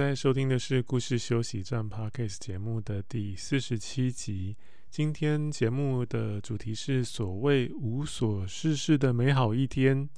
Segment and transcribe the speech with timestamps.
[0.00, 4.56] 在收听的是故事休息站 Podcast 节目的第四十七集。
[4.88, 10.08] 今天节目的主题是所谓无所事事的美好一天。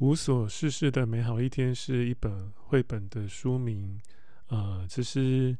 [0.00, 3.98] 无所事事的美好一天是一本绘本的书名，
[4.48, 5.56] 呃，这是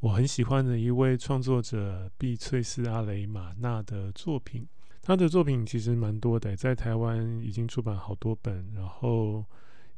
[0.00, 4.66] 我很喜欢的一位创作者碧翠丝阿雷玛娜的作品。
[5.00, 9.44] 她的作品其实蛮多的，在台湾已经出版好多本，然后。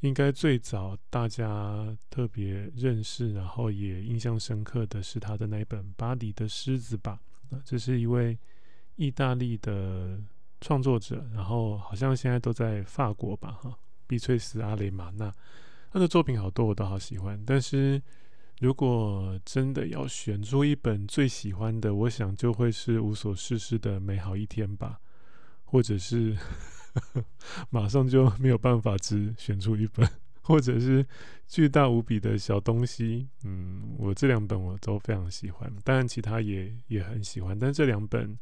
[0.01, 7.21] 应该最早大家特别认识，然后也印象深刻的是他的那一本《巴黎的狮子》吧？
[7.51, 8.39] 啊，这是一位
[8.97, 10.19] 意大利的
[10.63, 13.53] 创作者，然后好像现在都在法国吧？
[13.61, 15.31] 哈，碧翠丝阿雷玛娜，
[15.93, 18.01] 他的作品好多我都好喜欢，但是
[18.61, 24.99] 如果真的要选出一本最喜欢的，我想就会是《无所事事的美好一天》吧，
[25.65, 26.35] 或者是。
[27.71, 30.09] 马上就没有办法只选出一本，
[30.43, 31.07] 或者是
[31.47, 33.29] 巨大无比的小东西。
[33.45, 38.39] 嗯，我这两本我都非常喜欢，当然其他也也很喜欢，但这两本，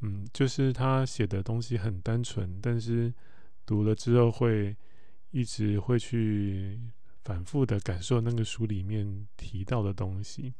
[0.00, 3.12] 嗯，就是他写的东西很单纯，但是
[3.66, 4.76] 读了之后会
[5.30, 6.80] 一直会去
[7.24, 10.54] 反复的感受那个书里面提到的东西。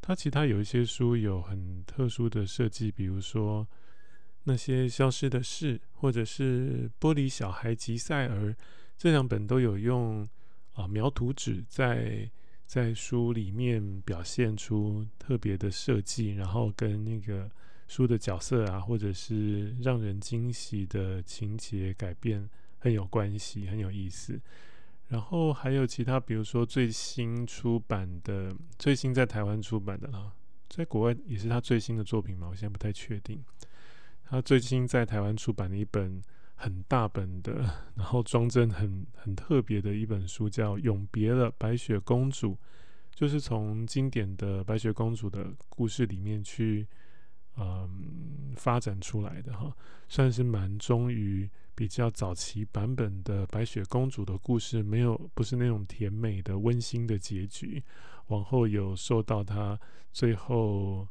[0.00, 3.66] 他其他有一些书有很特殊的设计，比如说。
[4.48, 8.56] 那些消失的事，或者是玻璃小孩吉赛尔，
[8.96, 10.26] 这两本都有用
[10.74, 12.30] 啊描图纸在
[12.64, 17.50] 在书里面表现出特别的设计，然后跟那个
[17.88, 24.40] 书的角色啊，或者是让人惊喜的情节改变很有关系，很有意思。
[25.08, 30.32] 然后还有其他，比如说最新出版的，最新在台湾出版的啦，
[30.68, 33.44] 在国外也是他最新的作品嘛，我现在不太确定。
[34.28, 36.20] 他最近在台湾出版了一本
[36.56, 37.52] 很大本的，
[37.94, 42.52] 然后装帧很很特别的一本书，叫《永别了，白雪公主》，
[43.14, 46.84] 就是从经典的白雪公主的故事里面去
[47.56, 49.72] 嗯发展出来的哈，
[50.08, 57.80] 算是蛮忠于比较早期版本的白雪公主的故事，没有不是那种甜美的温馨的结局，
[58.26, 59.78] 往后有受到他
[60.12, 61.06] 最后。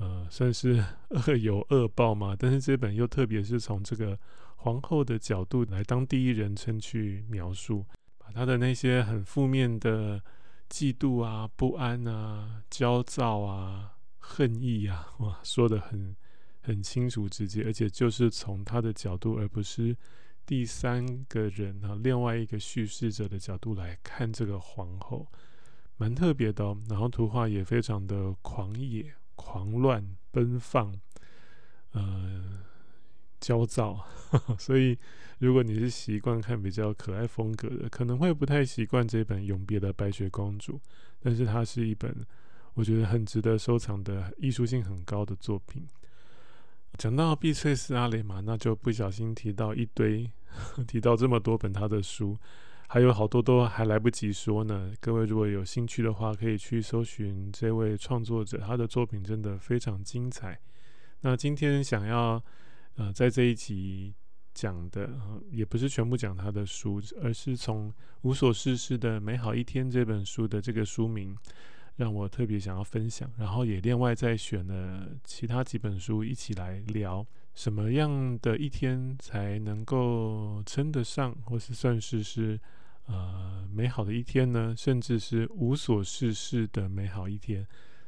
[0.00, 4.18] 呃，算是 恶有恶报嘛，但是这本又特别是从这个
[4.56, 7.84] 皇后的角度来当第一人称去描述，
[8.16, 10.22] 把她的那些很负面的
[10.70, 16.16] 嫉妒啊、不安啊、焦躁啊、恨意啊，哇，说得很
[16.62, 19.94] 很清楚直接，而且就是从她的角度，而不是
[20.46, 25.30] 第三个人啊，另外一个叙事者的角度来看这个皇后，
[25.98, 26.78] 蛮特别的哦。
[26.88, 29.14] 然后图画也非常的狂野。
[29.40, 30.94] 狂乱奔放，
[31.92, 32.60] 呃，
[33.40, 34.04] 焦躁，
[34.60, 34.98] 所以
[35.38, 40.74] 如果你是习惯看比较可爱风格的，可能会不太习惯这本《永别的白雪公主》，
[41.20, 42.14] 但是它是一本
[42.74, 45.88] 我觉得很值得收藏的艺术性很高的作品。
[46.98, 50.30] 讲到碧翠丝阿雷玛，那就不小心提到一堆，
[50.86, 52.36] 提到这么多本他的书。
[52.92, 54.92] 还有好多都还来不及说呢。
[54.98, 60.58] 各位如果有兴趣的话，可以去搜寻这位创作者，他的作品真的非常精彩。
[61.20, 62.42] 那今天想要
[62.96, 64.12] 呃在这一集
[64.52, 65.08] 讲的，
[65.52, 67.92] 也不是全部讲他的书，而是从
[68.22, 71.38] 《无所事事的美好一天》这本书的这个书名，
[71.94, 73.30] 让我特别想要分享。
[73.38, 77.24] 然后也另外再选了其他几本书一起来聊，
[77.54, 82.58] 什么样的一天才能够称得上，或是算是是。
[83.10, 87.66] 呃，美好的一天呢，甚至是无所事事的美好一天。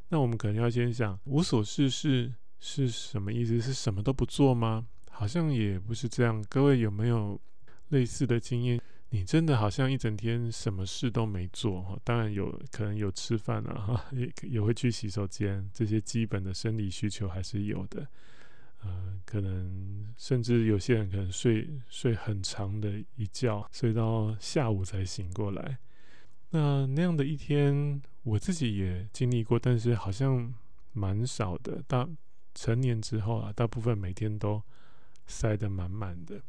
[0.08, 3.60] 那我们可能要先想，无所事事是什么意思？
[3.60, 4.87] 是什么都不做吗？
[5.10, 6.44] 好像也不是这样。
[6.49, 7.40] 各位有没有
[7.88, 8.81] 类似的经验？
[9.10, 11.99] 你真的好像一整天什么事都没做哈？
[12.02, 18.06] 当然有可能有吃饭啊，也也会去洗手间，这些基本的生理需求还是有的。
[18.82, 25.79] 呃，可能甚至有些人可能睡睡很长的一觉，睡到下午才醒过来。
[26.50, 30.52] 那那样的一天，我自己也经历过，但是好像
[30.93, 31.82] 蛮少的。
[31.87, 32.06] 大
[32.55, 34.62] 成年之后啊，大部分每天都
[35.26, 36.43] 塞得满满的。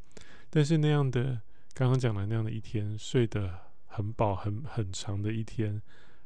[0.50, 1.42] 但是那样的
[1.74, 5.82] 刚刚讲的那样的一天，睡得很饱、很很长的一天，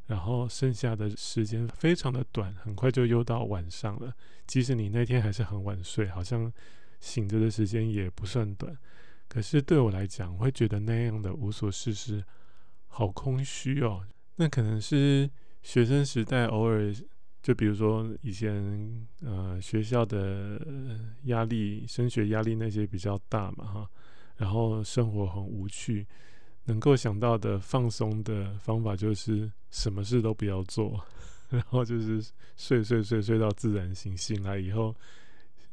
[0.07, 4.13] 然后剩下的时间非常的短，很快就又到晚上了。
[4.47, 6.51] 即使你那天还是很晚睡，好像
[6.99, 8.75] 醒着的时间也不算短，
[9.27, 12.23] 可是对我来讲，会觉得那样的无所事事
[12.87, 14.05] 好空虚哦。
[14.37, 15.29] 那可能是
[15.61, 16.93] 学生时代偶尔。
[17.39, 20.59] 就比如说以前呃学校的
[21.25, 23.89] 压力、升学压力那些比较大嘛哈，
[24.35, 26.05] 然后生活很无趣，
[26.67, 31.03] 能够想到的放松的方法就是什么事都不要做，
[31.49, 32.23] 然后就是
[32.55, 34.95] 睡睡睡睡到自然醒，醒来以后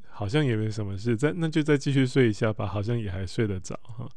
[0.09, 4.09] 好像也没什么事，再那就再继续睡一下吧，好像也还睡得着哈，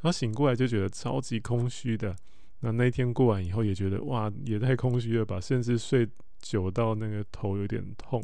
[0.00, 2.16] 然后醒过来就觉得超级空虚的，
[2.60, 6.08] 那那一天过完以后也觉得哇也太空虚了吧，甚至睡。
[6.42, 8.20] 久到那个头有点痛，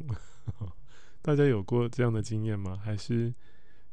[1.23, 2.77] 大家有过这样的经验吗？
[2.85, 3.33] 还是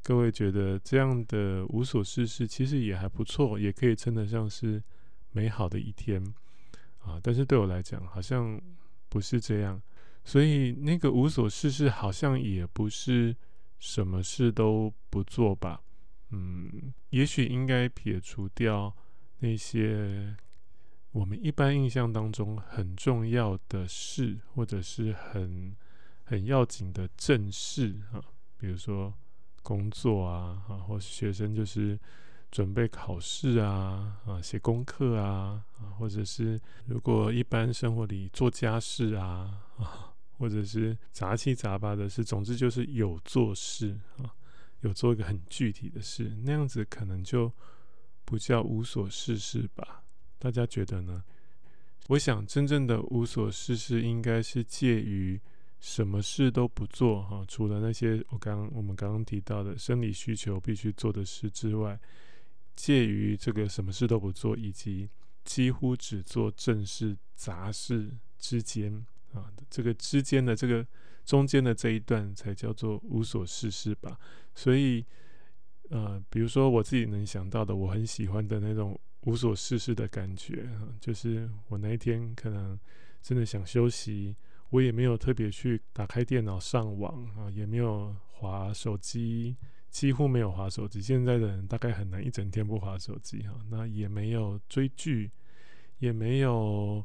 [0.06, 4.80] 各位觉得这样的无所事事其实也还不错，也可以称得上是
[5.32, 6.24] 美好的一天
[7.00, 7.20] 啊？
[7.24, 8.62] 但是对我来讲，好像
[9.10, 9.82] 不是这样。
[10.24, 13.36] 所以那个无所事事好像也不是
[13.80, 15.82] 什么事都不做吧？
[16.30, 18.96] 嗯，也许应该撇除掉
[19.40, 20.38] 那些。
[21.14, 25.76] 我们一般印象当中很重要的事，或者是很
[26.26, 28.22] 很要紧的正事啊，
[28.58, 29.12] 比如说
[29.66, 32.00] 工作啊，啊，或是学生就是
[32.52, 44.30] 准备考试啊，啊，写功课啊，啊，或者是如果一般生活里做家事啊，啊，或者是杂七杂八的事，总之就是有做事啊，
[44.82, 47.52] 有做一个很具体的事，那样子可能就
[48.24, 50.04] 不叫无所事事吧。
[50.38, 51.24] 大家觉得呢？
[52.10, 55.42] 我想，真正的无所事事，应该是介于
[55.86, 62.00] 什么事都不做哈，除了那些我刚我们刚刚提到的生理需求必须做的事之外，
[62.76, 65.08] 介于这个什么事都不做，以及
[65.44, 68.10] 几乎只做正事杂事
[68.40, 70.84] 之间啊，这个之间的这个
[71.24, 74.20] 中间的这一段，才叫做无所事事吧。
[74.56, 75.06] 所以，
[75.90, 79.00] 呃，比如说我自己能想到的，我很喜欢的那种。
[79.22, 82.80] 无所事事的感觉，就是我那一天可能
[83.24, 84.36] 真的想休息，
[84.76, 89.56] 我也没有特别去打开电脑上网啊，也没有滑手机，
[89.90, 91.02] 几乎没有滑手机。
[91.02, 93.58] 现在的人大概很难一整天不滑手机哈。
[93.70, 95.32] 那也没有追剧，
[96.00, 97.02] 也没有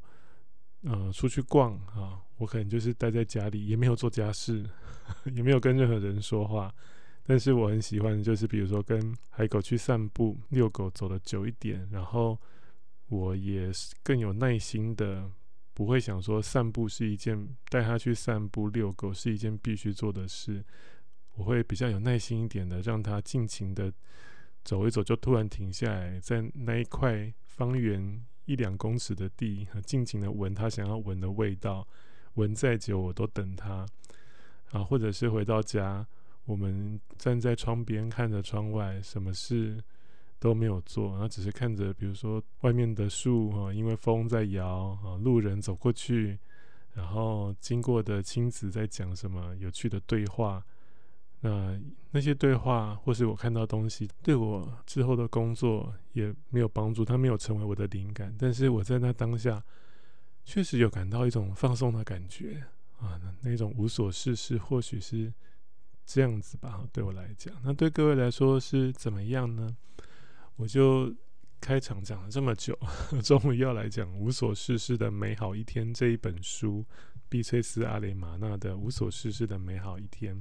[0.83, 4.69] 呃出去逛啊，我可能就是待在家里，也没有做家事，
[5.33, 6.75] 也没有跟任何人说话。
[7.23, 12.37] 但是我很喜欢，就是比如说跟海狗去散步、遛狗，走得久一点，然后
[13.07, 13.71] 我也
[14.03, 15.31] 更有耐心的，
[15.81, 20.63] 不会想说散步是一件带它去散步、遛狗是一件必须做的事，
[21.37, 23.91] 我会比较有耐心一点的，让它尽情的
[24.63, 31.89] 走一走，就突然停下来，在那一块方圆一两公尺的地，尽情的闻它想要闻的味道，
[32.35, 33.87] 闻再久我都等它
[34.73, 36.07] 啊，或者是回到家。
[36.45, 39.83] 我们站在窗边看着窗外，什么事
[40.41, 46.37] 都没有做，然后只是看着，比如说外面的树啊，因为风在摇啊，路人走过去，
[46.95, 50.65] 然后经过的亲子在讲什么有趣的对话。
[51.43, 51.79] 那
[52.11, 58.35] 那些对话，或是我看到东西，对我之后的工作也没有帮助，它没有成为我的灵感。
[58.39, 59.63] 但是我在那当下，
[60.45, 62.63] 确实有感到一种放松的感觉
[62.99, 65.33] 啊，那种无所事事，或许是。
[66.07, 69.77] 这样子吧，对我来讲，那对各位来说是怎么样呢？
[70.61, 71.11] 我就
[71.59, 72.79] 开场讲了这么久，
[73.25, 76.85] 终于要来讲《无所事事的美好一天》这一本书，
[77.31, 80.37] 碧翠丝阿雷玛娜的《无所事事的美好一天》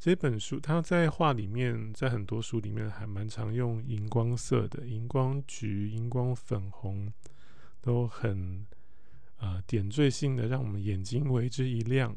[0.00, 7.12] 这本书，它在画里面，在很多书里面还蛮常用荧光色的，荧光橘、荧光粉红，
[7.80, 8.66] 都很、
[9.36, 12.16] 呃、点缀性的，让我们眼睛为之一亮。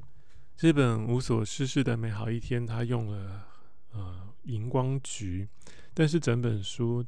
[0.55, 3.45] 这本无所事事的美好一天，他用了
[3.91, 5.47] 呃荧光橘，
[5.93, 7.05] 但是整本书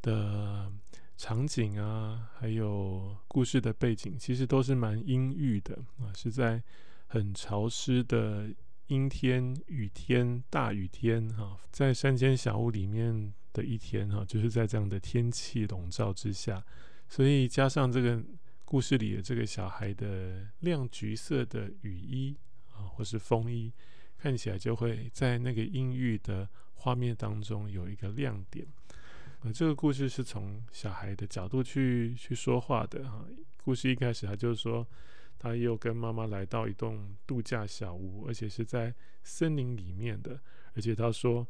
[0.00, 0.72] 的
[1.16, 6.62] 场景啊，还有故事的背景，其实都是蛮阴郁的啊，是在
[7.06, 8.48] 很潮湿的
[8.86, 16.64] 阴天、雨天、大雨天哈，在山间小屋里面的一天哈，就是在这样的天气笼罩之下，
[17.08, 18.22] 所以加上这个
[18.64, 22.36] 故事里的这个小孩的亮橘色的雨衣
[22.72, 22.82] 啊。
[22.82, 23.72] 或是风衣，
[24.18, 26.48] 看起来就会在那个阴郁的
[26.82, 28.66] 画面当中有一个亮点。
[29.42, 33.24] 呃，这个故事是从小孩的角度去去说话的哈。
[33.62, 34.84] 故事一开始，他就说
[35.38, 40.40] 他又跟妈妈来到一栋度假小屋，而且是在森林里面的，
[40.74, 41.46] 而且他说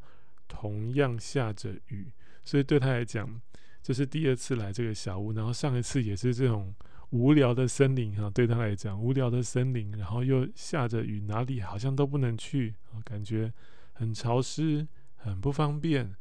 [0.47, 2.11] 同样下着雨，
[2.43, 3.41] 所以对他来讲，
[3.81, 6.73] 这是第二次来这个小屋，然后上一次也是这种
[7.09, 13.51] 无聊的森林哈，对他来讲无聊的森林，然后又下着雨，哪里好像都不能去，感觉
[13.93, 14.87] 很潮湿，
[15.23, 16.13] 很不方便，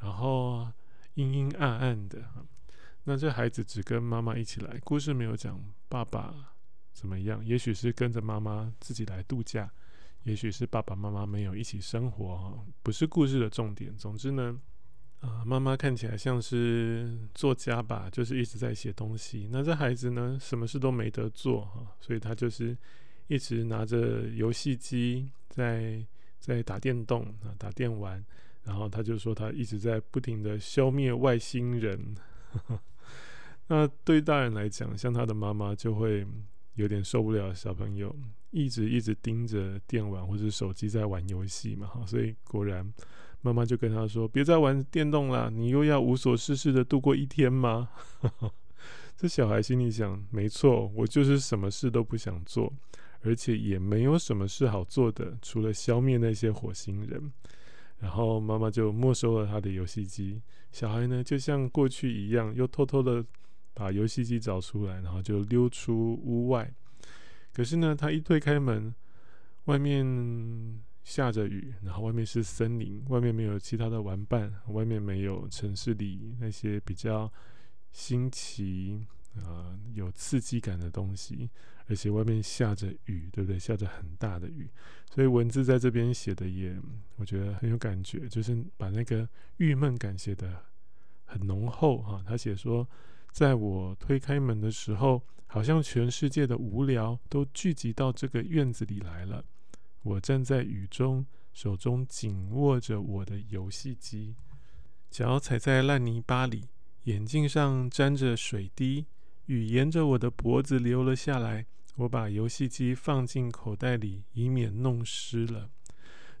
[0.00, 0.70] 然后
[1.14, 2.22] 阴阴暗暗的。
[3.04, 6.34] 那这孩子只跟妈妈一起来，故事没有讲爸爸
[6.92, 9.70] 怎么样，也许是跟着妈妈自己来度假，
[10.24, 13.96] 也许是爸爸妈妈没有一起生活，不是故事的重点。
[13.96, 14.60] 总之呢。
[15.20, 19.48] 啊，妈妈看起来像是作家吧，就是一直在写东西。
[19.50, 22.78] 那这孩子呢，什么事都没得做哈，所以他就是
[23.26, 26.06] 一直拿着游戏机在
[26.38, 28.24] 在打电动啊，打电玩。
[28.68, 32.14] 然后他就说他一直在不停的消灭外星人。
[33.66, 36.24] 那对大人来讲，像他的妈妈就会
[36.74, 38.14] 有点受不了小朋友
[38.50, 42.92] 一直一直盯着电玩或者手机在玩游戏嘛，哈，所以果然。
[43.40, 47.88] 妈妈就跟他说：“别再玩电动了，你又要无所事事的度过一天吗？”
[49.16, 52.72] 这小孩心里想：“没错，我就是什么事都不想做，
[53.20, 57.32] 而且也没有什么事好做的，除了消灭那些火星人。”
[57.98, 60.40] 然后妈妈就没收了他的游戏机。
[60.72, 63.24] 小孩呢，就像过去一样，又偷偷的
[63.74, 66.72] 把游戏机找出来，然后就溜出屋外。
[67.52, 68.94] 可是呢，他一推开门，
[69.64, 70.82] 外面……
[71.04, 77.32] 下着雨，然后外面是森林，外面没有其他的玩伴，外面没有城市里那些比较
[77.92, 81.48] 新奇啊、呃、有刺激感的东西，
[81.88, 83.58] 而且外面下着雨，对不对？
[83.58, 84.68] 下着很大的雨，
[85.10, 86.76] 所以文字在这边写的也，
[87.16, 89.26] 我觉得很有感觉，就是把那个
[89.56, 90.64] 郁闷感写得
[91.24, 92.22] 很浓厚哈。
[92.26, 92.86] 他写说，
[93.32, 99.42] 在我推开门的时候，好像全世界的无聊都聚集到这个院子里来了。
[100.02, 104.34] 我站在雨中，手中紧握着我的游戏机，
[105.10, 106.68] 脚踩在烂泥巴里，
[107.04, 109.06] 眼镜上沾着水滴，
[109.46, 111.64] 雨沿着我的脖子流了下来。
[111.98, 115.68] 我把游戏机放进口袋里，以免弄湿了。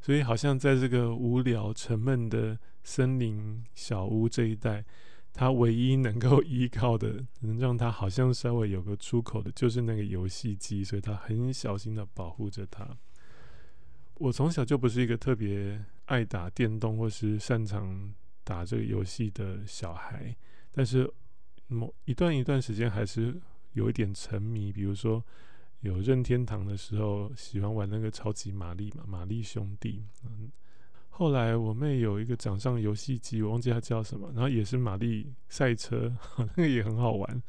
[0.00, 4.84] 所以，好像在这个无聊沉闷的森林小屋这一带，
[5.32, 10.84] 他唯一能够依靠的，能让他好像稍微有个出口的，就是那个游戏机。
[10.84, 12.96] 所以他很小心的保护着它。
[14.14, 20.36] 我从小就不是一个特别爱打电动或是擅长打这个游戏的小孩，
[20.70, 21.12] 但是
[21.66, 23.40] 某一段一段时间还是
[23.78, 24.72] 有一点沉迷。
[24.72, 25.24] 比如说
[25.80, 30.04] 有任天堂的时候，喜欢玩那个超级玛丽嘛，玛丽兄弟。
[30.24, 30.50] 嗯，
[31.08, 36.12] 后来我妹有一个掌上游戏机，我忘记它叫什么，然后也是玛丽赛车，
[36.56, 37.42] 那个也很好玩。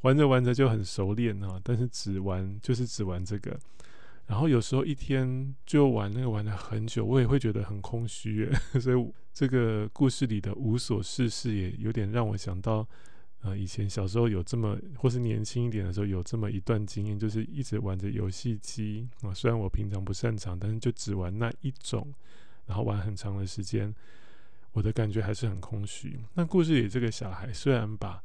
[0.00, 3.58] 玩着玩着就很熟练啊，但是只玩就是只玩这个。
[4.26, 8.48] 然后有时候一天就玩那个玩了很久，我也会觉得很空虚，
[8.80, 12.88] 所以这个故事里的无所事事也有点让我想到，
[13.42, 19.32] 呃，以前小时候有这么，或是年轻一点的时候有这么一段经验，就是一直玩着游戏机啊。
[19.32, 22.12] 虽然我平常不擅长，但是就只玩那一种，
[22.66, 23.94] 然后玩很长的时间，
[24.72, 26.20] 我的感觉还是很空虚。
[26.34, 28.22] 那故事里这个小孩虽然把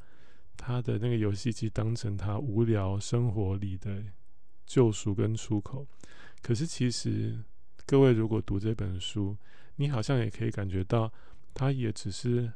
[0.57, 4.03] 他的那个游戏机当成他无聊生活里的。
[4.67, 5.85] 救赎跟出口，
[6.41, 7.37] 可是其实
[7.85, 9.37] 各位如果读这本书，
[9.75, 11.13] 你好像也可以感觉到，
[11.53, 12.51] 他也只是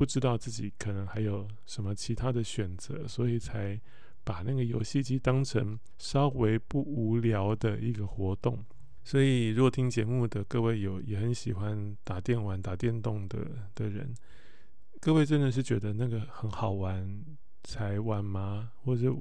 [0.00, 3.78] 不知道自己可能还有什么其他的选择，所以才
[4.24, 8.64] 把那个游戏机当成稍微不无聊的一个活动。
[9.04, 14.14] 所以，如果听节目的各位有也很喜欢打电玩、打电动的的人，
[15.00, 17.22] 各位真的是觉得那个很好玩
[17.62, 18.72] 才玩吗？
[18.82, 19.14] 或者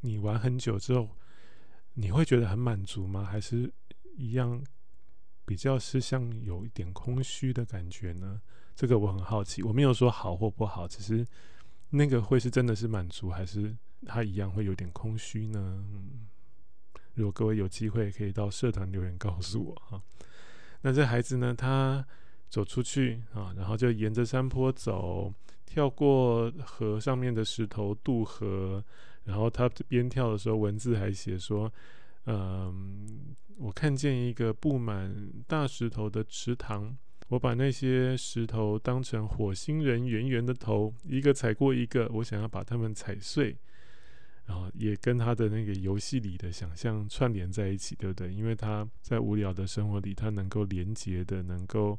[0.00, 1.10] 你玩很久之后？
[1.92, 3.22] 你会觉得很满足吗？
[3.22, 3.70] 还是
[4.16, 4.64] 一样
[5.44, 8.40] 比较是像有一点空虚的感觉呢？
[8.74, 9.62] 这个我很好奇。
[9.62, 11.26] 我没有说好或不好，只是
[11.90, 13.76] 那个会是真的是满足，还是
[14.06, 15.84] 他一样会有点空虚呢？
[17.14, 20.02] 如果各位有机会，可以到社团留言告诉我哈。
[20.80, 22.04] 那这孩子呢，他
[22.48, 25.32] 走出去啊，然后就沿着山坡走，
[25.66, 28.84] 跳过河上面的石头渡河。
[29.24, 31.72] 然后他边跳的时候，文字还写说
[32.26, 35.14] ：“嗯，我看见一个布满
[35.46, 36.98] 大石头的池塘，
[37.32, 43.56] 我把那些石头当成火星人圆圆的头，一个踩过一个，我想要把它们踩碎。
[44.44, 48.30] 然后也跟他的那个游戏里的想象串联在一起，对不对？
[48.30, 51.98] 因为他在无聊的生活里，他能够连接的，能够。”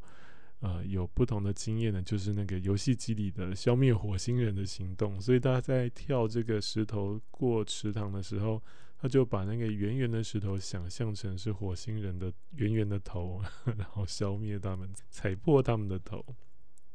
[0.64, 5.20] 呃，有不同的经验呢，就是那个游戏机里的消灭火星人的行动。
[5.20, 8.64] 所以他在跳这个石头过池塘的时候，
[9.04, 13.44] 他就把那个圆圆的石头想象成是火星人的圆圆的头，
[13.78, 16.24] 然后消灭他们，踩破他们的头。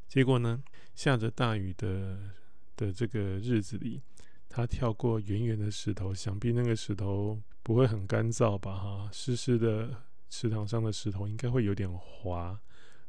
[0.08, 0.62] 结果呢，
[0.94, 2.18] 下着大雨的
[2.76, 4.00] 的这个日子里，
[4.48, 8.74] 他跳过圆圆的石头，想必那个石头不会很干燥吧？
[8.74, 9.94] 哈，湿湿的
[10.30, 12.58] 池塘上的石头应该会有点滑。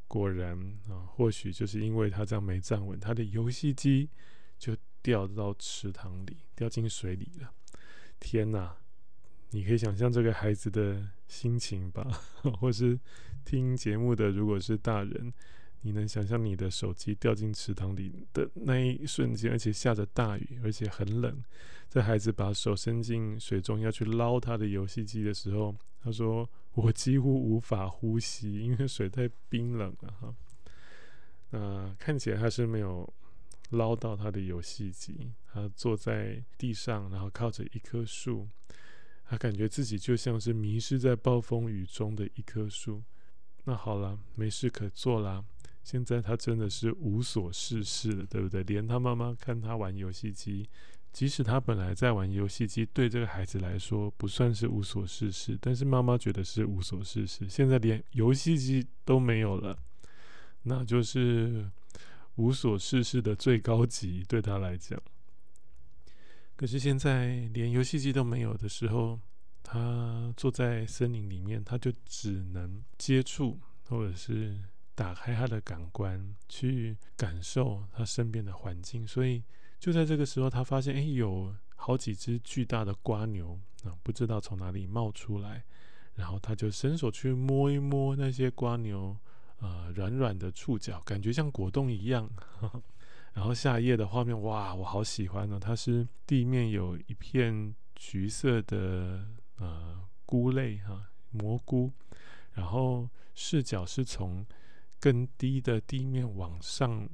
[0.09, 4.09] 果然啊，或许就是因为他这样没站稳，他的游戏机
[4.57, 7.53] 就掉到池塘里，掉进水里了。
[8.19, 8.75] 天哪！
[9.51, 12.03] 你可以想象这个孩子的心情吧，
[12.59, 12.99] 或是
[13.43, 15.33] 听节目的，如果是大人，
[15.81, 21.43] 你能想象你的手机掉进池塘里的那一瞬间，而且下着大雨，而且很冷，
[21.89, 30.35] 这孩子把手伸进水中要去捞他的游戏机的时候，他说：“我几乎无法呼吸，因为水太冰冷了。”哈，
[31.49, 33.11] 那看起来他是没有
[33.71, 38.47] 捞到他的游戏机，他坐在地上，然后靠着一棵树。
[39.29, 43.03] 他感觉自己就像是迷失在暴风雨中的一棵树。
[43.63, 45.45] 那好了，没事可做啦。
[45.83, 48.63] 现在他真的是无所事事了，对不对？
[48.63, 50.67] 连他妈妈看他玩游戏机，
[51.13, 57.47] 即使他本来在玩游戏机，对这个孩子来说不算是无所事事，但是妈妈觉得是无所事事。
[57.47, 59.77] 现在连游戏机都没有了，
[60.63, 61.69] 那就是
[62.37, 64.99] 无所事事的最高级，对他来讲。
[66.59, 69.17] 可是现在连游戏机都没有的时候，
[69.63, 74.59] 他坐在森林里面，他就只能接触或者是
[74.93, 79.07] 打开他的感官，去感受他身边的环境。
[79.07, 79.41] 所以
[79.79, 85.63] 就在这个时候，他发现，哎，有好几只巨大的瓜牛啊，不知道从哪里冒出来，
[86.15, 89.15] 然后他就伸手去摸一摸那些瓜牛，
[89.59, 92.29] 呃，软软的触角，感觉像果冻一样。
[92.35, 92.83] 呵 呵
[93.33, 95.59] 然后下一页的画面，哇，我好喜欢哦！
[95.59, 99.25] 它是地面有一片橘色的
[99.57, 101.91] 呃菇类哈、蘑菇，
[102.53, 104.45] 然后视角是从
[104.99, 107.07] 更低的地面往上，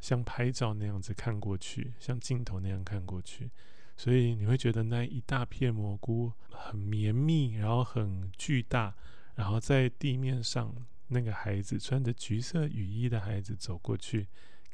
[0.00, 3.50] 像拍照那样子看过去，像镜头那样看过去，
[3.96, 8.94] 所以你会觉得那一大片蘑菇很绵密，然后很巨大，
[9.34, 10.74] 然后在地面上
[11.08, 14.26] 那个孩子穿着橘色雨衣的孩子走过去。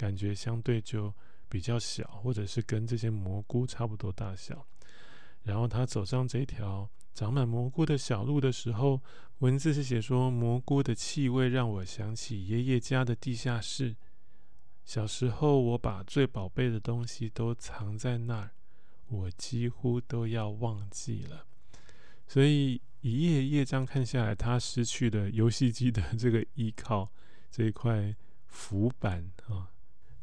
[0.03, 1.15] 感觉相对就
[1.49, 4.67] 比较小，或者是跟这些蘑菇差不多大小。
[5.45, 9.01] 然后他走上这条长满蘑菇的小路的时候，
[9.39, 13.95] 文字是写说：蘑菇的气味让我想起爷爷家的地下室。
[14.85, 18.51] 小时候，我把最宝贝的东西都藏在那儿，
[19.07, 21.47] 我几乎都要忘记了。
[22.27, 27.09] 所以一页页这样看下来，他失去了游戏机的这个依靠，
[27.53, 28.17] 这一块
[28.49, 29.71] 浮板啊。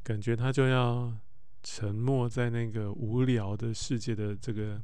[0.10, 1.16] 感觉他就要
[1.62, 4.82] 沉没在那个无聊的世界的这个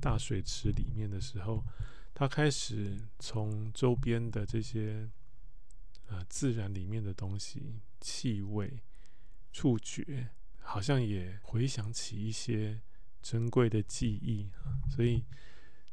[0.00, 1.62] 大水池里面的时候，
[2.14, 5.10] 他开始从周边的这些
[6.06, 8.82] 呃自然里面的东西、气味、
[9.52, 10.30] 触觉，
[10.60, 12.80] 好像也回想起一些
[13.20, 14.48] 珍贵的记忆。
[14.88, 15.22] 所以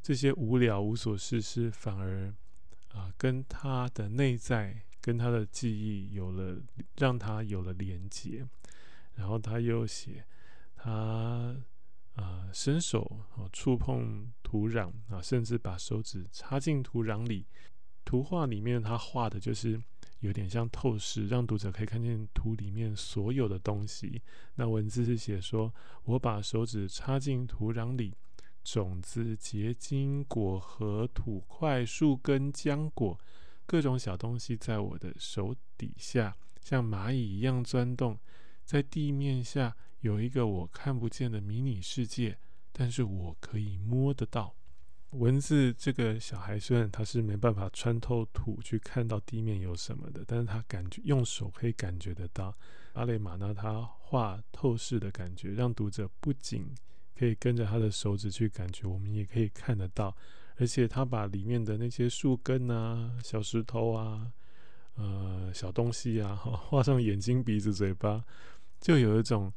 [0.00, 2.34] 这些无聊无所事事，反而
[2.94, 6.62] 啊、跟他的内在、跟他的记忆有了，
[6.96, 8.48] 让他有了连接。
[9.20, 10.24] 然后他又写，
[10.74, 11.60] 他啊、
[12.14, 17.46] 呃、伸手啊触碰土壤啊，甚至把手指插进土壤里。
[18.02, 19.78] 图画里面他画的就是
[20.20, 24.22] 有点像透视，让读者可以看见土里面所有的东西。
[24.54, 25.72] 那文字是写说
[26.04, 28.16] ：“我把手指插进土壤里，
[28.64, 33.20] 种子、结晶、果核、土块、树根、浆果，
[33.66, 38.18] 各种小东西在我的手底下，像蚂蚁一样钻动。”
[38.70, 42.38] 在地面下有一个我看不见的迷你世界，
[42.70, 44.54] 但是我可以摸得到。
[45.10, 52.56] 文字这个小孩虽然他是没办法穿透土去看到地面有什么的，但是他感觉用手可以感觉得到。
[52.92, 56.72] 阿雷玛呢，他画透视的感觉，让读者不仅
[57.18, 60.16] 可以跟着他的手指去感觉，我们也可以看得到。
[60.58, 64.30] 而且他把里面的那些树根啊、小石头啊、
[64.94, 68.24] 呃小东西啊，画上眼睛、鼻子、嘴巴。
[68.80, 69.52] 就有一种，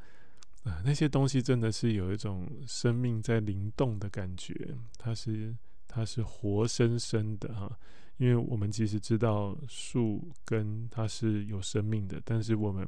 [0.63, 5.55] 啊、那些东西真的是有一种生命在灵动的感觉，它是
[5.87, 7.79] 它是活生生的哈。
[8.17, 12.87] 因为我们其实知道树根它是有生命的，但是我们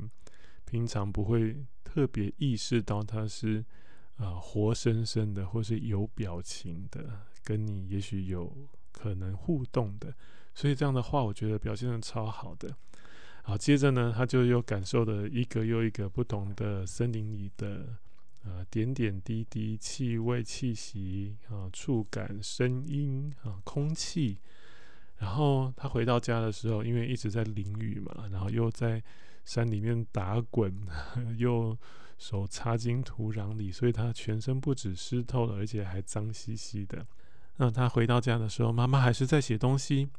[0.65, 3.59] 平常不会特别意识到它是
[4.17, 8.55] 啊、呃、活生生的，或是有表情的，跟你也许有
[8.91, 10.13] 可能互动的。
[10.53, 12.75] 所以这样的话，我觉得表现的超好的。
[13.47, 17.95] 好，接着呢，他就又感受了一个又一个不同的森林里的
[18.43, 24.39] 呃点点滴滴、气味、气息啊、触感、声音啊、空气。
[25.17, 29.01] 然后他回到家的时候，因为一直在淋雨嘛，然后又在
[29.45, 30.75] 山里面打滚，
[31.37, 31.77] 又
[32.17, 37.05] 手插进土壤里，所以他全身不止湿透了，而且还脏兮兮的。
[37.57, 40.09] 那他回到家的时候，妈妈还是在写东西。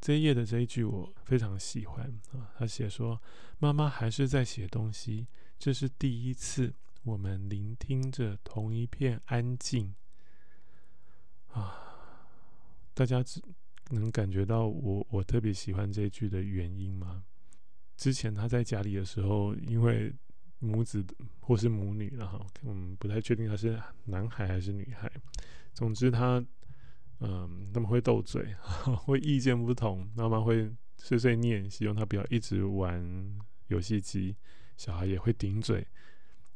[0.00, 3.20] 这一页的这一句我非常喜欢啊，他写说
[3.58, 5.26] ：“妈妈还是在写东西，
[5.58, 9.94] 这是第一次，我们聆听着同一片安静。”
[11.50, 11.74] 啊，
[12.94, 13.42] 大家只
[13.90, 17.24] 能感觉到我我特别喜欢这一句的原因吗？
[17.96, 20.14] 之前他在家里的时候，因为
[20.58, 21.04] 母子
[21.40, 25.10] 或是母女，然后嗯，不太确定他是男孩还是女孩。
[25.72, 26.44] 总之他。
[27.20, 28.54] 嗯，他们会斗嘴，
[29.04, 33.02] 会意见不同，妈妈会碎碎念，希望他不要一直玩
[33.68, 34.36] 游戏机。
[34.76, 35.86] 小孩也会顶嘴。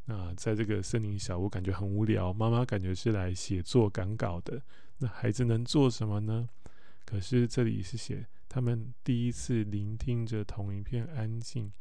[0.04, 4.60] 那在这个森林小屋，感觉很无聊，妈妈感觉是来写作赶稿的。
[4.98, 6.48] 那孩子能做什么呢？
[7.06, 11.72] 可是这里是写他们第一次聆听着同一片安静，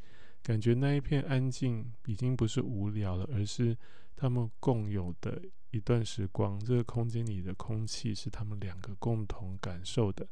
[0.42, 3.76] 感觉那一片安静已经不是无聊了，而是
[4.16, 5.42] 他们共有的。
[5.70, 10.26] 一段时光，这个空间里的空气是他们两个共同感受的，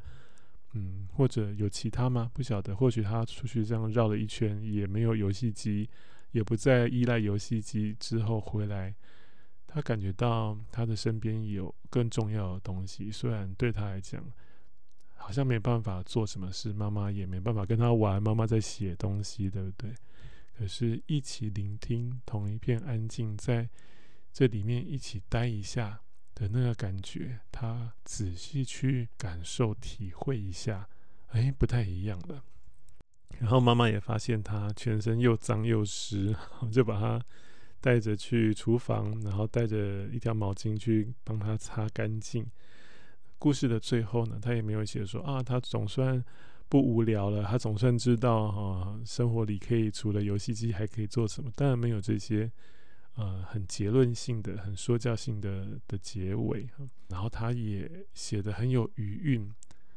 [0.72, 2.30] 嗯，或者有其他吗？
[2.34, 2.74] 不晓得。
[2.74, 5.88] 或许他出去这样绕了一圈，也没有游戏机，
[6.32, 7.94] 也不再依赖游戏机。
[8.00, 8.94] 之后回来，
[9.66, 13.10] 他感觉到他的身边有更重要的东西。
[13.10, 14.24] 虽然对他来讲，
[15.14, 19.94] 好像没办法做什么事，妈妈也没办法跟他玩，妈妈在写东西，对不对？
[20.58, 23.68] 可是，一起聆听，同一片安静，在。
[24.38, 26.00] 这里面一起待一下
[26.36, 30.88] 的那个感觉，他仔细去感受、体会一下，
[31.30, 32.44] 哎，不太一样了。
[33.40, 36.36] 然后妈妈也发现他全身又脏又湿，
[36.70, 37.20] 就把他
[37.80, 42.46] 带着去厨房，然后带着一条毛巾去帮他擦干净。
[43.40, 46.24] 故事的最后呢，他也没有写说啊，他总算
[46.68, 51.50] 不无聊了，他总算知道哈、生活里可以除了游戏机还可以做什么。
[51.56, 52.48] 当然没有这些。
[53.18, 56.68] 呃，很结论性的、很说教性的的结尾，
[57.08, 59.52] 然后他也写得很有余韵。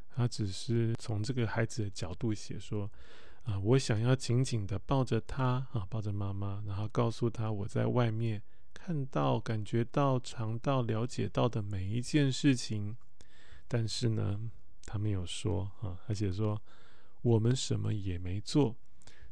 [0.09, 2.89] 他只是从这个孩子的角度写说，
[3.43, 8.41] 啊、我想要紧紧的抱着他啊，抱着妈妈，然后告诉他我在外面
[8.73, 12.97] 看到、感觉到、尝到、了解到的每一件事情。
[13.67, 14.49] 但是呢，
[14.83, 16.59] 他没有说啊，而且说
[17.21, 18.75] 我们什么也没做，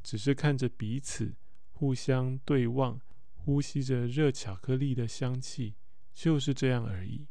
[0.04, 1.34] 只是看着彼此
[1.74, 3.02] 互相对望。
[3.44, 5.74] 呼吸着热巧克力的香气，
[6.14, 7.26] 就是这样而已。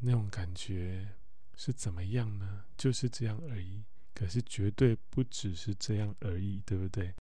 [0.00, 1.14] 那种感觉
[1.54, 2.64] 是怎么样呢？
[2.76, 3.84] 就是这样而已。
[4.12, 7.14] 可是绝对不只是这样而已，对不对？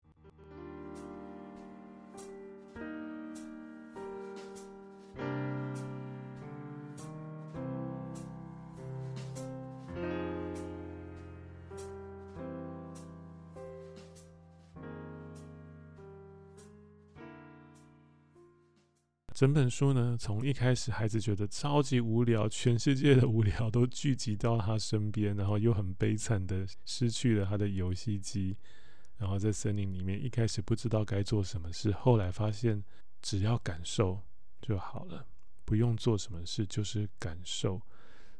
[19.45, 28.57] 整本书呢，从一开始孩子觉得超级无聊，全世界的无聊都聚集到他身边，然后又很悲惨的失去了他的游戏机，
[29.19, 32.83] 然后在森林里面一开始不知道该做什么事，后来发现
[33.21, 34.19] 只要感受
[34.63, 35.27] 就好了，
[35.67, 37.83] 不用做什么事，就是感受。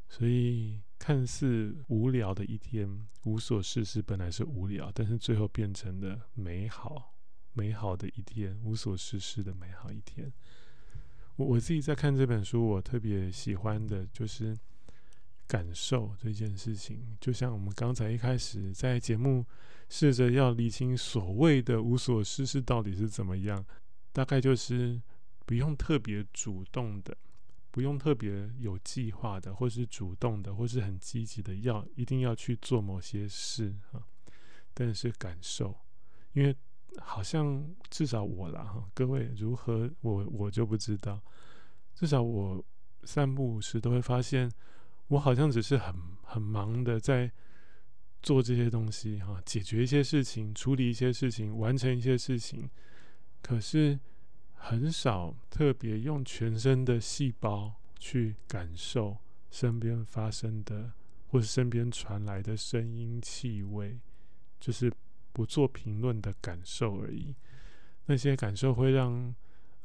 [0.09, 7.13] 所以看似无聊的一天，无所事事本来是无聊，但是最后变成了美好，
[7.53, 10.33] 美好的一天，无所事事的美好一天。
[11.37, 14.57] 我我自己在看这本书，我特别喜欢的就是
[15.49, 17.17] 感受这件事情。
[17.21, 19.45] 就像我们刚才一开始在节目
[19.89, 23.65] 试着要理清所谓的无所事事到底是怎么样，
[24.13, 25.03] 大概就是
[25.45, 27.17] 不用特别主动的，
[27.73, 34.07] 不用特别有计划的，或是主动的，或是很积极的要一定要去做某些事啊。
[34.73, 35.77] 但是感受，
[36.33, 36.57] 因为。
[37.01, 41.21] 好像至少我啦哈，各位如何我我就不知道。
[41.95, 42.65] 至少我
[43.05, 44.51] 散步时都会发现，
[45.09, 47.31] 我好像只是很很忙的在
[48.23, 52.69] 做这些东西哈，解决一些事情，处理一些事情，完成一些事情。
[53.43, 53.99] 可是
[54.55, 59.19] 很少特别用全身的细胞去感受
[59.51, 60.93] 身边发生的，
[61.29, 64.01] 或是身边传来的声音、气味，
[64.59, 64.93] 就是。
[65.35, 67.35] 不做评论的感受而已，
[68.07, 69.35] 那些感受会让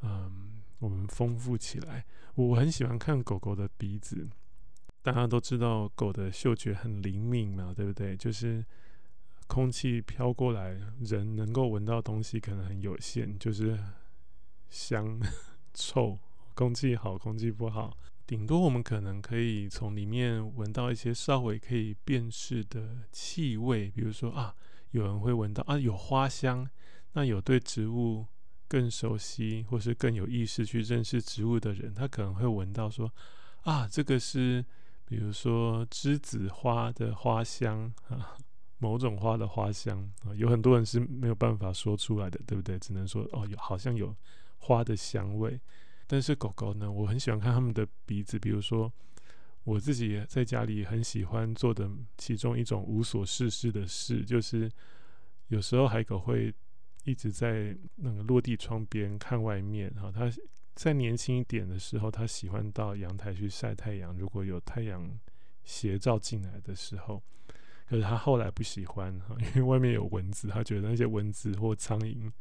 [0.03, 2.05] 嗯我们丰富起来。
[2.35, 4.29] 我很喜欢看狗狗的鼻子，
[5.01, 8.15] 大家都知道狗的嗅觉很灵敏嘛，对不对？
[8.15, 8.63] 就是
[9.47, 13.77] 空气飘过来，人能够闻到东西可能很有限，就是
[14.69, 15.19] 香、
[15.73, 16.19] 臭，
[16.53, 24.55] 空气好，空气不好，顶多我们可能可以从里面闻到一些稍微可以辨识的气味，比如说啊。
[24.91, 26.69] 有人会闻到啊，有花香，
[27.13, 28.25] 那有对植物
[28.67, 33.12] 更熟悉或是更有意识去认识植物的人，他可能会闻到说
[33.62, 34.63] 啊，这个是
[35.06, 38.38] 比如说栀子花的花香啊，
[38.78, 42.78] 某种花的花香啊，有很多人是没有办法说出来的，对不对？
[42.80, 44.15] 只能说哦，有好像有
[44.58, 45.60] 花的香味。
[46.08, 48.91] 但是狗狗呢，我很喜欢看它们的鼻子，比如说
[49.69, 54.67] 我自己在家里很喜欢做的其中一种无所事事的事，就是
[55.49, 56.51] 有时候海狗会
[57.03, 59.93] 一直在那个落地窗边看外面。
[59.93, 60.27] 哈，它
[60.73, 65.08] 在年轻一点的时候，它喜欢到阳台去晒太阳，如果有太阳
[65.63, 67.21] 斜照进来的时候。
[67.88, 72.32] 可是它后来不喜欢哈，因为外面有蚊子，它觉得那些蚊子或苍蝇。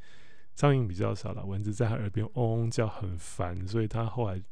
[0.54, 4.42] 苍蝇比较少了，蚊子在他耳边嗡嗡叫很烦，所以他后来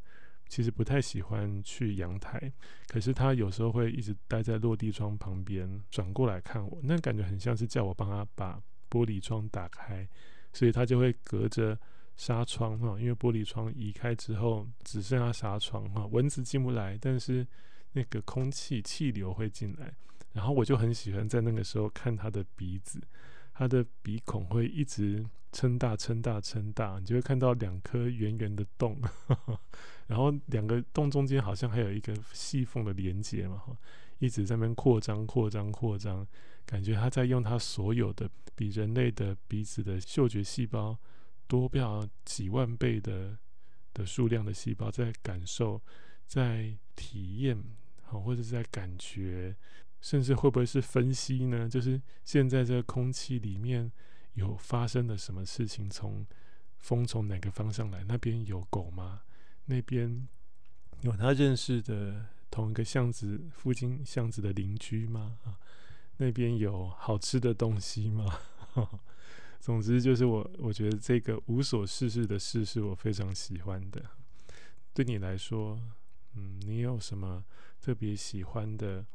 [0.48, 2.52] 其实不太喜欢去阳台。
[2.88, 10.08] 可是他有时候会一直待在落地窗旁边，转过来看我，那感觉很像是叫我帮他把玻璃窗打开，
[10.52, 11.78] 所以他就会隔着
[12.16, 17.46] 纱窗哈，因为玻璃窗移开之后只剩下纱窗哈，蚊子进不来，但是
[17.92, 19.92] 那个空气气流会进来，
[20.32, 23.00] 然后我就很喜欢在那个时候看他的鼻子，
[23.56, 25.24] 他的鼻孔会一直。
[25.52, 29.58] 撑大，撑大，撑大，你就会看到两颗圆圆的洞，呵呵，
[30.06, 33.62] 然后两个洞中间好像还有一个细缝的连接嘛，
[34.18, 36.26] 一直在那边扩张、扩张、扩张，
[36.66, 40.98] 感觉它在用它所有的比人类的鼻子的嗅觉细胞
[41.46, 43.38] 多不了几万倍的
[43.94, 45.80] 的数量的细胞，在感受、
[46.26, 47.56] 在体验，
[48.02, 49.56] 好，或者是在感觉，
[50.06, 51.68] 甚至会不会是分析呢？
[51.68, 53.90] 就是现在这个空气里面。
[54.34, 55.88] 有发生了什么事情？
[55.88, 56.26] 从
[56.76, 58.04] 风从哪个方向来？
[58.06, 59.22] 那边有狗吗？
[59.64, 60.28] 那边
[61.00, 65.38] 有他认识的同一个巷子附近巷子的邻居吗？
[65.44, 65.56] 啊，
[66.18, 68.38] 那边有好吃的东西吗？
[69.58, 74.04] 总之就是我，我觉得这个无所事事的事是我非常喜欢的。
[74.92, 75.80] 对你来说，
[76.34, 77.42] 嗯，你有什么
[77.80, 79.06] 特别喜欢的？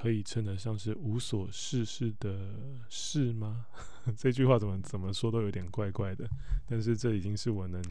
[0.00, 2.54] 可以称得上是无所事事的
[2.88, 3.66] 事吗？
[4.16, 6.24] 这句话怎么怎么说都有点怪怪的，
[6.68, 7.82] 但是这已经是我能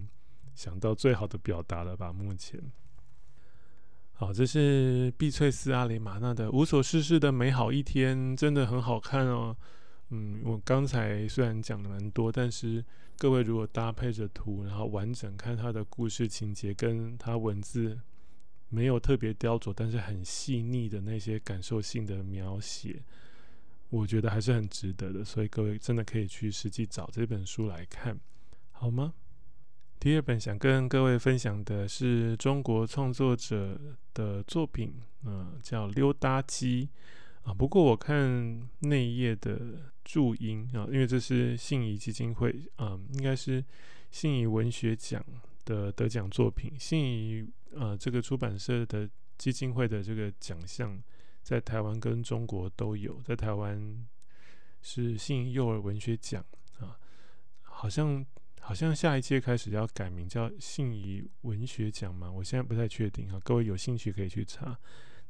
[0.56, 2.14] 想到最好的表达了吧？
[2.14, 2.60] 目前，
[4.14, 9.56] 好，这是碧翠丝阿雷玛娜的《无所事事的美好一天》，真的很好看哦。
[10.10, 12.84] 嗯，我刚才虽然讲了蛮多，但是
[13.18, 18.00] 各位如果搭配着图，然后完整看它的故事情节跟它文字。
[18.70, 23.02] 没有特别雕琢，但是很细腻的那些感受性的描写，
[23.90, 25.24] 我觉得还是很值得的。
[25.24, 28.20] 所以各位真的可以去实际找这本书来看，
[28.72, 29.14] 好吗？
[30.00, 33.80] 第二本想跟各位分享的是中国创作者
[34.14, 36.88] 的作品，嗯、叫《溜达鸡》
[37.50, 37.54] 啊。
[37.54, 43.66] 不过我看内页的注音啊，因为这是信谊基金会，嗯、应该是
[44.12, 45.26] 信谊文学奖
[45.68, 47.46] 的得奖作品，信谊。
[47.74, 51.00] 呃，这个出版社的基金会的这个奖项，
[51.44, 53.22] 在台湾跟中国都有。
[53.22, 54.08] 在台湾
[54.82, 56.44] 是信谊幼儿文学奖
[56.80, 56.98] 啊，
[57.62, 58.26] 好像
[58.62, 63.38] 好像下一届开始要改名叫信谊文学奖嘛，我现在不太确定哈。
[63.44, 64.76] 各位有兴趣可以去查。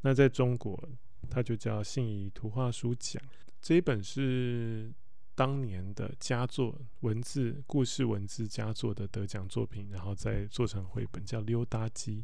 [0.02, 0.82] 那在中国，
[1.30, 3.22] 它就叫信谊图画书奖。
[3.60, 4.94] 这一本是
[5.38, 12.22] 当年的佳作，文字故事文字佳作的得奖作品，然后再做成绘本，叫《溜达鸡》。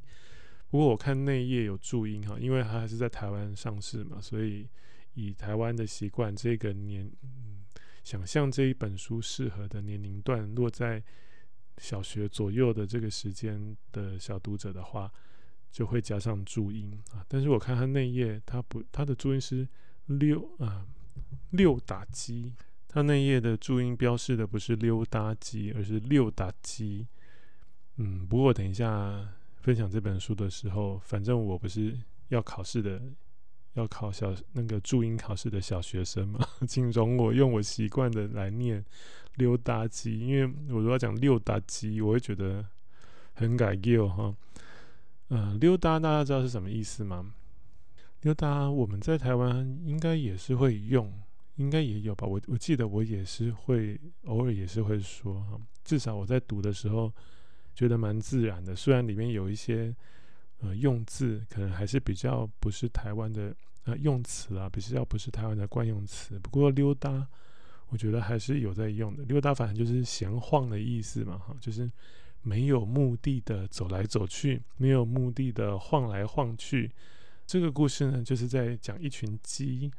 [0.71, 4.67] 不过我看那页有注音哈，因为它还是在台湾上市嘛，所以
[5.13, 7.63] 以台湾的习惯，这个年，嗯，
[8.03, 11.03] 想象这一本书适合的年龄段落在
[11.77, 15.13] 小学左右的这个时间的小读者的话，
[15.71, 17.23] 就会加上注音啊。
[17.27, 19.67] 但是我看它那页，它不，它的注音是
[20.07, 20.87] 溜啊，
[21.51, 22.51] 溜达鸡。
[22.93, 27.07] 它那页的注音标示的不是溜达鸡，而是溜达鸡。
[27.95, 29.27] 嗯，不过等一下
[29.61, 33.01] 分享这本书的时候，反正我不是要考试的，
[33.73, 38.85] 要考小那个注音考试的小学生嘛， 请容我用我习惯的来念
[39.37, 42.63] 溜达鸡，因为我如果讲溜达鸡，我会觉得
[43.33, 44.35] 很改溜哈。
[45.29, 47.33] 嗯，溜达大家知道是什么意思吗？
[48.21, 51.11] 溜达我们在台湾应该也是会用。
[51.57, 57.13] 应该也有吧，我我记得我也是会偶尔也是会说哈，至少我在读的时候
[57.75, 59.95] 觉得蛮自然的，虽然里面有一些
[60.61, 67.27] 呃用字可能还是比较不是台湾的呃用词啊，比较不是台湾的惯用词，不过溜达
[67.89, 71.87] 我觉得还是有在用的，溜达反正就是闲晃的意思嘛哈，就是
[72.41, 76.91] 没有目的的走来走去，没有目的的晃来晃去。
[77.45, 79.91] 这个故事呢，就是在讲一群鸡。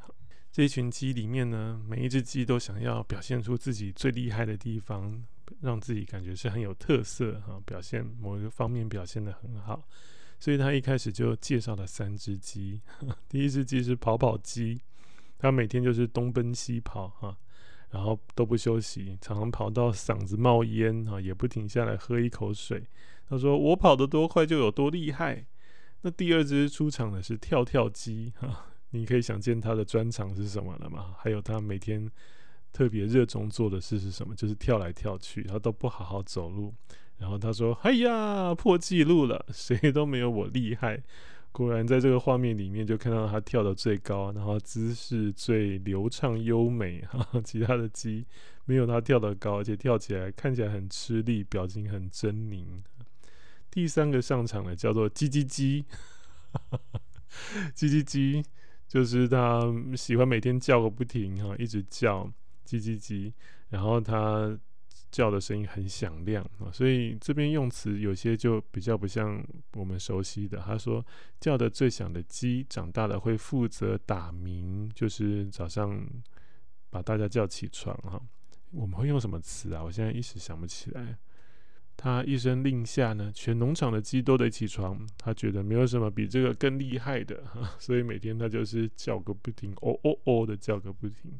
[0.54, 5.20] 这一群鸡里面呢，每一只鸡都想要表现出自己最厉害的地方，
[5.60, 9.84] 让自己感觉是很有特色哈，表现某一个方面表现得很好。
[10.38, 12.80] 所以他一开始就介绍了三只鸡。
[13.28, 14.80] 第一只鸡是跑跑鸡，
[15.40, 17.36] 它每天就是东奔西跑哈，
[17.90, 22.86] 然后都不休息，常常跑到嗓子冒烟哈，也不停下来喝一口水。
[23.28, 25.46] 他说：“我跑得多快就有多厉害。”
[26.02, 28.66] 那第二只出场的是跳跳鸡哈。
[28.94, 31.16] 你可以想见他的专长是什么了吗？
[31.18, 32.08] 还有他每天
[32.72, 34.36] 特别热衷做的事是什么？
[34.36, 36.72] 就是跳来跳去，他都不好好走路。
[37.18, 41.02] 然后他说：“哎呀，破纪录了， 谁都没有我厉害。”
[41.50, 47.00] 果然，在这个画面里面就看到他跳得最高，然后姿势最流畅优美。
[47.02, 48.24] 哈， 其他的鸡
[48.64, 52.64] 没有他跳得高，而且跳起来看起来很吃力，表情很狰狞。
[53.70, 55.84] 第三个上场的叫做叽叽鸡，
[57.74, 58.44] 叽叽鸡。
[58.86, 59.60] 就是他
[59.96, 62.24] 喜欢每天叫个不停哈，一直叫
[62.66, 63.32] 叽叽叽，
[63.70, 64.56] 然后他
[65.10, 69.44] 叫的声音很响亮啊，所以这边用词有些就比较不像
[69.74, 70.58] 我们熟悉的。
[70.58, 71.04] 他说
[71.40, 76.04] 叫的最响的鸡长大了会负责打鸣，就是早上
[76.90, 78.20] 把大家叫起床哈。
[78.70, 79.82] 我们会用什么词啊？
[79.84, 81.16] 我现在一时想不起来。
[81.96, 85.06] 他一声令下呢，全农场的鸡都得起床。
[85.16, 87.42] 他觉得没有什么比这个更厉害的，
[87.78, 91.32] 所以每天他就是叫个不停，哦哦哦的叫个不停。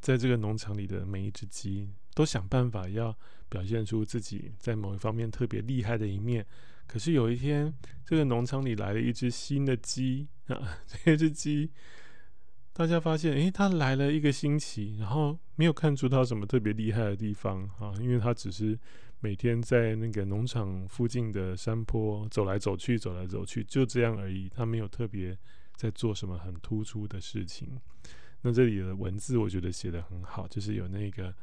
[0.00, 3.14] 在这个农场里的每一只鸡都想办法要
[3.48, 6.46] 表现出自己在某一方面特别厉害的一面。
[6.86, 7.74] 可是有一天，
[8.06, 11.70] 这个农场里来了一只新的鸡啊， 这只鸡
[12.72, 18.78] 大家发现，诶，它来了一个星期，然后没有看出它什么特别厉害的地方啊，因为它只是。
[19.20, 24.48] 每天在那个农场附近的山坡走来走去，走来走去，就这样而已。
[24.48, 25.36] 他没有特别
[25.74, 27.80] 在做什么很突出的事情。
[28.42, 31.34] 那这里的文字我觉得写得很好，就是有那个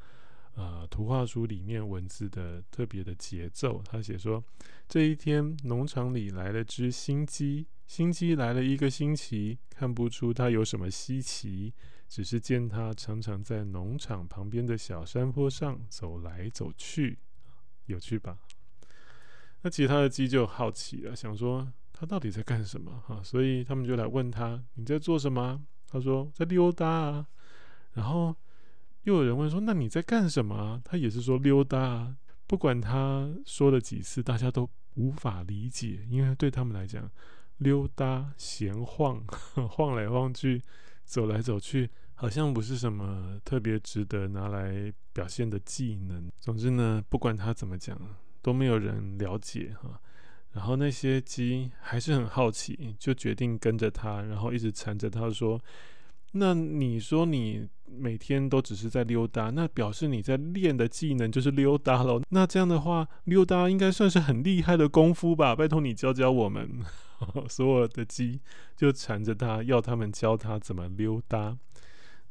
[0.54, 3.82] 呃图画书里面文字的特别的节奏。
[3.84, 4.42] 他写说，
[4.88, 11.74] 这一天农场里来了只新鸡，新鸡来了一个星期，看不出它有什么稀奇，
[12.08, 17.20] 只是见它常常在农场旁边的小山坡上走来走去。
[17.86, 18.38] 有趣吧？
[19.62, 23.22] 那其他的鸡就好奇了，想说他到底在干什么哈？
[23.24, 27.28] 所以他们就来问他：“你在做什么？”他说：“在溜达啊。”
[27.94, 28.36] 然后
[29.04, 32.18] 又有人问说：“那你在干什么？”他也是说：“溜达啊。”
[32.48, 37.10] 不管他说了几次，大家都无法理解，因为对他们来讲，
[37.58, 39.26] 溜达、闲晃、
[39.68, 40.62] 晃来晃去、
[41.04, 41.90] 走来走去。
[42.16, 46.32] 好像不是什么特别值得拿来表现的技能。
[46.40, 48.00] 总之呢，不管他怎么讲，
[48.42, 50.00] 都没有人了解哈。
[50.54, 55.62] 然后那些鸡还是很好奇，就决定跟着他，然后一直缠着他说
[56.32, 62.22] ：“那你说你每天都只是在溜达，那表示你在练的技能就是溜达喽？
[62.30, 65.54] 那这样的话，溜达应该算是很厉害的功夫吧？
[65.54, 66.80] 拜托你教教我们。
[67.50, 68.40] ”所有的鸡
[68.78, 71.58] 就缠着他，要他们教他怎么溜达。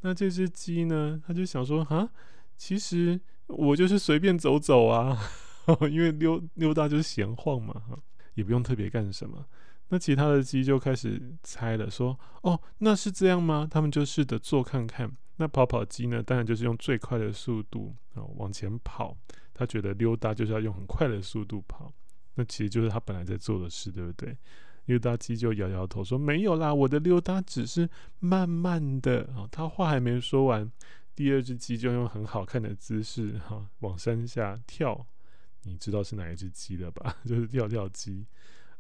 [0.05, 1.19] 那这只鸡呢？
[1.27, 2.07] 他就想说啊，
[2.59, 5.19] 其实我就是随便走走啊，
[5.91, 7.99] 因为溜溜达就是闲晃嘛，哈
[8.35, 9.47] 也不用特别干什么。
[9.89, 13.67] 那其他的鸡就开始猜了，说哦，那是这样吗？
[13.71, 15.11] 他们就试着做看看。
[15.37, 19.17] 那跑跑鸡呢，当然就是用最快的速度啊往前跑。
[19.55, 21.91] 他觉得溜达就是要用很快的速度跑，
[22.35, 24.37] 那其实就是他本来在做的事，对不对？
[24.87, 27.89] 溜达鸡就摇摇头说：“没有啦，我的溜达只是
[28.21, 30.71] 慢慢的。”哦，他话还没说完，
[31.15, 35.07] 第二只鸡就用很好看的姿势哈往山下跳。
[35.63, 37.17] 你知道是哪一只鸡了吧？
[37.25, 38.27] 就是跳跳鸡。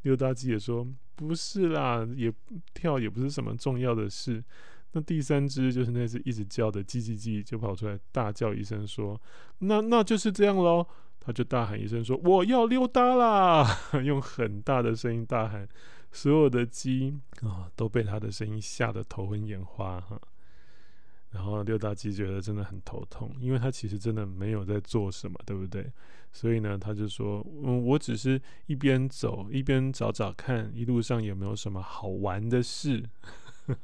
[0.02, 0.86] 溜达鸡也说
[1.16, 2.30] ：“不是啦，也
[2.74, 4.44] 跳也不是什么重要的事。”
[4.92, 9.18] 那第三只就是那只一直叫的叽叽鸡，就跑出来大叫一声说
[9.60, 10.86] ：“那那就是这样喽。”
[11.18, 13.66] 他就大喊一声说：“我要溜达啦！”
[14.04, 15.66] 用很大的声音大喊。
[16.14, 20.18] 所有的鸡啊、都被他的声音吓得头昏眼花哈，
[21.30, 25.92] 然后六大鸡觉得真的很头痛，因为他其实真的没有在做什么，对不对？
[26.32, 33.02] 所以呢，他就说：“嗯，我只是一边走一边找找看，一路上有没有什么好玩的事。”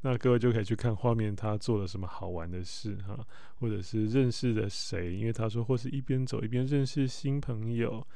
[0.00, 3.18] 那各位就可以去看画面，他做了什么好玩的事哈，
[3.60, 5.14] 或者是认识了谁？
[5.14, 8.06] 因为他说，或是一边走一边认识新朋友。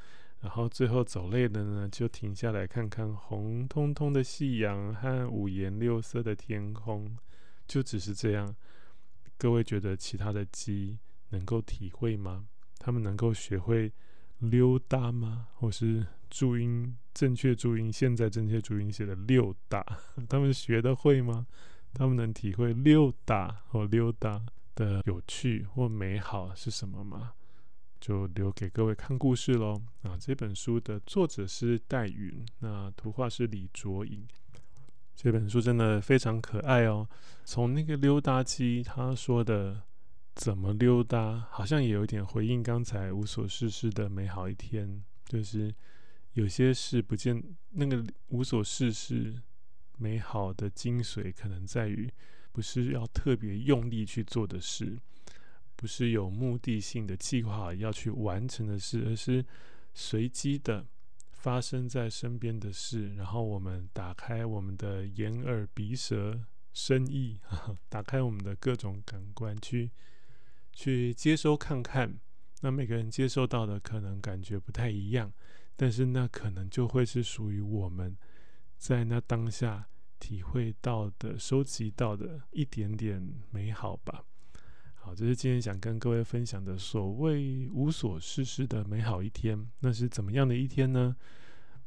[0.43, 7.17] 然后最后走累了呢，就停下来看看红彤彤的夕阳和五颜六色的天空，
[7.65, 8.53] 就只是这样。
[9.37, 12.45] 各位觉得其他的鸡能够体会吗？
[12.77, 13.93] 他们能够学会
[14.39, 15.47] 溜达吗？
[15.53, 19.81] 或是注音正确注音，现在正确注音写的溜达，
[20.27, 21.47] 他们学得会吗？
[21.93, 27.31] 他们能体会溜达或溜达的有趣或美好是什么吗？
[28.03, 29.81] 就留给各位看故事喽。
[30.01, 34.27] 啊，这本书的作者是戴云，那图画是李卓颖。
[35.15, 37.07] 这本书真的非常可爱哦。
[37.45, 39.81] 从那个溜达机他说的
[40.35, 45.73] 怎么溜达，好像也有一点回应刚才无所事事的美好一天，就是
[46.33, 49.33] 有些事不见那个无所事事
[49.97, 52.11] 美好的精髓，可能在于
[52.51, 54.99] 不是要特别用力去做的事，
[55.83, 59.45] 不是有目的性的计划要去完成的事，而是
[59.93, 60.87] 随机的。
[61.33, 66.39] 发生在身边的事，然后我们打开我们的眼耳鼻舌
[66.71, 67.37] 身意，
[67.89, 69.91] 打开我们的各种感官去
[70.71, 72.17] 去接收看看。
[72.61, 75.33] 那每个人接收到的可能感觉不太一样，
[75.75, 78.15] 但是那可能就会是属于我们
[78.77, 83.21] 在那当下体会到的、收集到的一点点
[83.51, 84.23] 美好吧。
[85.03, 89.69] 好，这是今天想跟各位分享的所谓无所事事的美好一天。
[89.81, 91.13] 那是怎么样的一天呢？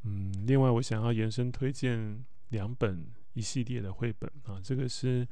[0.03, 5.27] 嗯，另外我想要延伸推荐两本一系列的绘本啊，这个是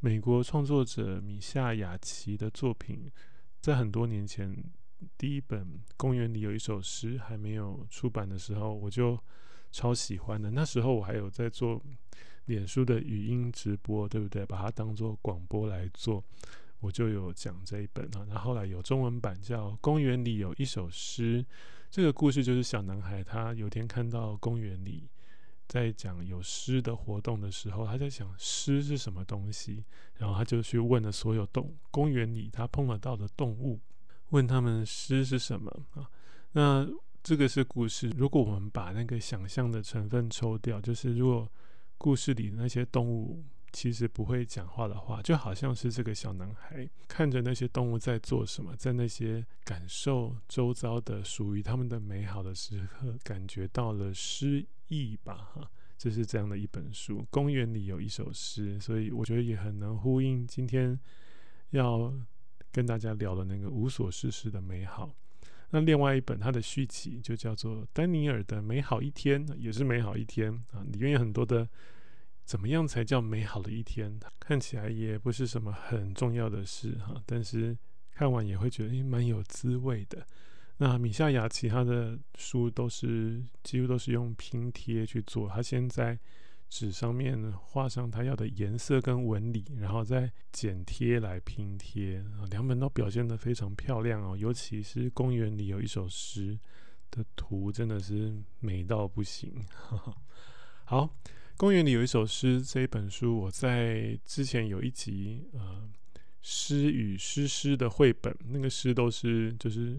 [0.00, 3.12] 美国创作者米夏雅琪的作品，
[3.60, 4.56] 在很多年前
[5.18, 5.62] 第一本
[5.98, 9.22] 《公园里有一首诗》还没有出版的时候，我就
[9.70, 10.50] 超喜欢的。
[10.52, 11.84] 那时候我还有在做
[12.46, 14.46] 脸书的语音直播，对不对？
[14.46, 16.24] 把它当做广播来做。
[16.80, 21.42] 我就有讲这一本啊，那后来有中文版叫《公园里有一首诗》，
[21.90, 25.08] 这个故事就是小男孩他有天看到公园里
[25.66, 29.84] 在讲有诗的活动的时候，他在想诗是什么东西，
[30.16, 33.80] 然后他就去问了所有动公园里他碰得到的动物，
[34.30, 36.08] 问他们诗是什么啊？
[36.52, 36.86] 那
[37.22, 41.50] 这个是故事，如果我们把那个想象的成分抽掉，就是如果
[41.96, 43.42] 故事里的那些动物。
[43.72, 55.50] 其实不会讲话的话，就好像是这个小男孩看着那些动物在做什么，在那些感受周遭的属于他们的美好的时刻，感觉到了诗意吧？
[55.52, 57.26] 哈，这是这样的一本书。
[57.30, 60.98] 公园里有一首诗，所以我觉得也很能呼应今天
[61.70, 62.10] 要
[62.72, 65.14] 跟大家聊的那个无所事事的美好。
[65.70, 71.68] 那另外一本它的续集就叫做《丹尼尔的美好一天》，也是美好一天啊，里面有很多的。
[72.46, 74.20] 怎么样才叫美好的一天？
[74.38, 77.76] 看起来也不是什么很重要的事哈，但是
[78.12, 80.24] 看完也会觉得诶，蛮有滋味的。
[80.76, 86.16] 那米夏雅其他的书都是几乎都是用拼贴去做，他先在
[86.68, 94.36] 纸上面画上他要的颜色跟纹理，然后再剪贴来拼贴啊，两本都表现得非常漂亮哦。
[94.36, 96.56] 尤其是公园里有一首诗
[97.10, 99.52] 的图，真的是美到不行。
[100.86, 101.10] 好。
[101.56, 105.88] 公园里有一首诗，这一本书我在之前有一集呃
[106.42, 109.98] 诗与诗诗的绘本，那个诗都是就是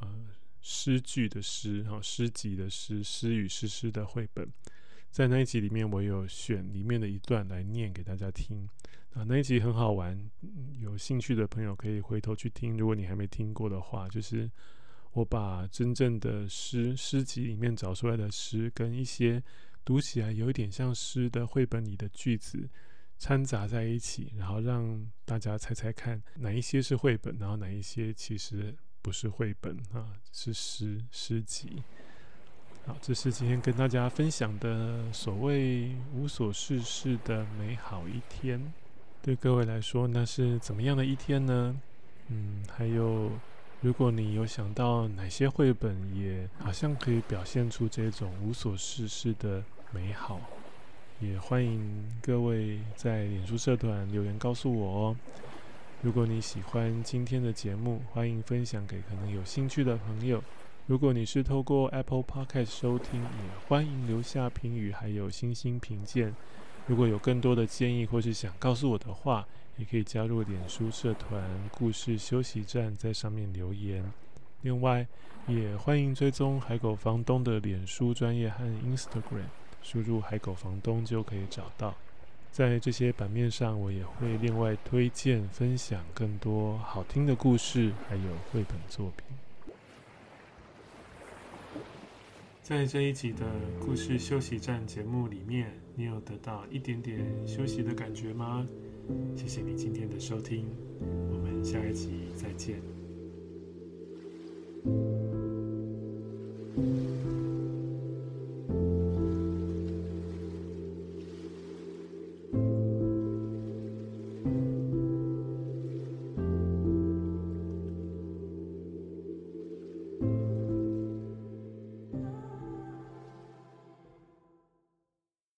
[0.00, 0.26] 呃
[0.60, 4.46] 诗句的诗哈，诗集的诗，诗与诗诗的绘本，
[5.10, 8.68] 在那一集里面我有选里面的一段来念给大家听
[9.14, 10.30] 啊，那一集很好玩，
[10.78, 14.50] 有兴趣的朋友可以回头去听，如果你还没听过的话，就是
[15.12, 19.42] 我把真正的诗诗集里面找出来的诗跟一些。
[19.84, 22.68] 读起来有一点像诗的绘本里的句子
[23.18, 31.82] 掺杂在一起，然后让大家猜猜看哪一些是绘本，然后哪一些其实不是绘本啊，是诗诗集。
[32.84, 38.72] 好，这是今天跟大家分享的所谓无所事事的美好一天。
[39.20, 41.80] 对各位来说，那是怎么样的一天呢？
[42.28, 43.30] 嗯，还有。
[43.82, 49.60] 如果你有想到哪些绘本也好像可以表现出这种无所事事的
[49.90, 50.40] 美好，
[51.18, 55.16] 也欢迎各位在脸书社团留言告诉我哦。
[56.00, 60.40] 如果你喜欢今天的节目，欢迎分享给可能有兴趣的朋友。
[60.86, 66.32] 如果你是透过 Apple Podcast 收听，也欢迎留下评语，还有星星评鉴。
[66.86, 69.44] 如果有更多的建议或是想告诉我的话，
[69.76, 74.04] 也可以加入脸书社团故事休息站，在上面留言。
[74.60, 75.06] 另外，
[75.48, 79.46] 也欢迎追踪海狗房东的脸书专业和 Instagram，
[79.82, 81.94] 输入“海狗房东”就可以找到。
[82.52, 89.26] 在这些版面上，我也会另外推荐分享更多好听的故事，还有绘本作品。
[92.62, 93.44] 在这一集的
[93.80, 98.66] 故事休息站节目里面，你有得到一点点休息的感觉吗？
[99.36, 100.64] 谢谢你今天的收听，
[101.00, 102.80] 我们下一集再见。